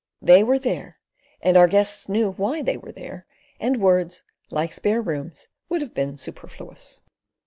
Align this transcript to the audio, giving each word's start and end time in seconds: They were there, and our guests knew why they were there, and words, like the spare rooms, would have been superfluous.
They 0.19 0.43
were 0.43 0.57
there, 0.57 0.97
and 1.43 1.55
our 1.55 1.67
guests 1.67 2.09
knew 2.09 2.31
why 2.31 2.63
they 2.63 2.75
were 2.75 2.91
there, 2.91 3.27
and 3.59 3.79
words, 3.79 4.23
like 4.49 4.71
the 4.71 4.75
spare 4.77 4.99
rooms, 4.99 5.47
would 5.69 5.83
have 5.83 5.93
been 5.93 6.17
superfluous. 6.17 7.03